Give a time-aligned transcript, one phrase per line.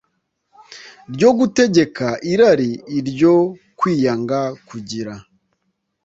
[1.13, 3.35] ryo gutegeka irari iryo
[3.79, 5.13] kwiyanga kugira